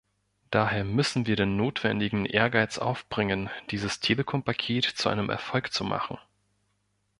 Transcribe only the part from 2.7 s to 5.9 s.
aufbringen, dieses Telekom-Paket zu einem Erfolg zu